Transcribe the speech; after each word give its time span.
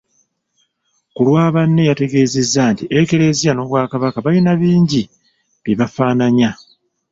Ku 1.15 1.21
lwa 1.27 1.45
banne 1.55 1.81
yategeezezza 1.89 2.61
nti 2.73 2.83
Eklezia 2.99 3.51
n'Obwakabaka 3.53 4.17
balina 4.25 4.51
bingi 4.61 5.03
bye 5.63 5.77
bafaananya. 5.81 6.49